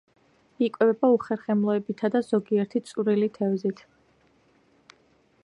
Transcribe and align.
იკვებება 0.67 1.09
უხერხემლოებითა 1.17 2.11
და 2.15 2.23
ზოგიერთი 2.31 2.83
წვრილი 2.93 3.31
თევზით. 3.37 3.85